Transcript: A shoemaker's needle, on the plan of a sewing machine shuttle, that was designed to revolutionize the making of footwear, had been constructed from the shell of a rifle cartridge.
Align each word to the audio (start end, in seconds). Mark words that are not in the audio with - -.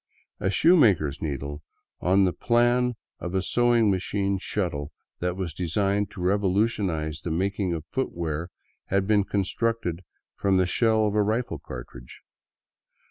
A 0.39 0.49
shoemaker's 0.49 1.21
needle, 1.21 1.61
on 1.99 2.25
the 2.25 2.33
plan 2.33 2.95
of 3.19 3.35
a 3.35 3.41
sewing 3.43 3.91
machine 3.91 4.39
shuttle, 4.39 4.91
that 5.19 5.35
was 5.37 5.53
designed 5.53 6.09
to 6.09 6.21
revolutionize 6.21 7.21
the 7.21 7.29
making 7.29 7.71
of 7.73 7.85
footwear, 7.85 8.49
had 8.85 9.05
been 9.05 9.23
constructed 9.23 9.99
from 10.35 10.57
the 10.57 10.65
shell 10.65 11.05
of 11.05 11.13
a 11.13 11.21
rifle 11.21 11.59
cartridge. 11.59 12.23